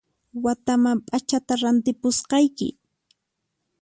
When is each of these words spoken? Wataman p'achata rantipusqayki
Wataman 0.43 0.97
p'achata 1.07 1.53
rantipusqayki 1.61 2.67